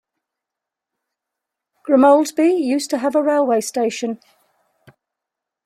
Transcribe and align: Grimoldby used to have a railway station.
Grimoldby 1.87 2.57
used 2.59 2.89
to 2.89 2.97
have 2.97 3.13
a 3.15 3.21
railway 3.21 3.61
station. 3.61 4.19